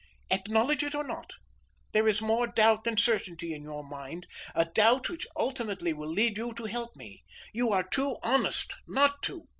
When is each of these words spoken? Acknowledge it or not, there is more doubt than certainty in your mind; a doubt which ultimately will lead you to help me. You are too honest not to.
Acknowledge 0.31 0.81
it 0.81 0.95
or 0.95 1.03
not, 1.03 1.33
there 1.91 2.07
is 2.07 2.23
more 2.23 2.47
doubt 2.47 2.85
than 2.85 2.97
certainty 2.97 3.53
in 3.53 3.61
your 3.61 3.83
mind; 3.83 4.25
a 4.55 4.65
doubt 4.65 5.09
which 5.09 5.27
ultimately 5.35 5.93
will 5.93 6.11
lead 6.11 6.39
you 6.39 6.53
to 6.55 6.63
help 6.65 6.95
me. 6.95 7.23
You 7.53 7.69
are 7.69 7.83
too 7.83 8.17
honest 8.23 8.73
not 8.87 9.21
to. 9.25 9.43